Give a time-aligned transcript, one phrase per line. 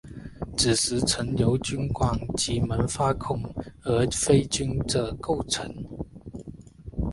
[0.57, 3.43] 子实层体由菌管及萌发孔
[3.83, 5.71] 而非菌褶构成。